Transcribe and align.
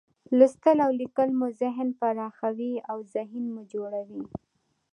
لوستل 0.37 0.77
او 0.85 0.91
لیکل 1.01 1.29
مو 1.39 1.47
ذهن 1.61 1.87
پراخوي، 1.99 2.73
اوذهین 2.93 3.45
مو 3.53 3.61
جوړوي. 3.73 4.23